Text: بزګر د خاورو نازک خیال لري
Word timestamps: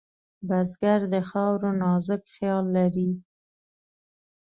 بزګر 0.47 0.99
د 1.13 1.15
خاورو 1.29 1.69
نازک 1.81 2.23
خیال 2.33 2.65
لري 2.75 3.09